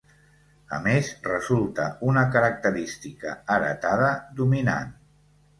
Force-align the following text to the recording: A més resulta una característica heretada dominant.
A 0.77 0.79
més 0.85 1.11
resulta 1.27 1.85
una 2.13 2.25
característica 2.37 3.37
heretada 3.59 4.11
dominant. 4.41 4.95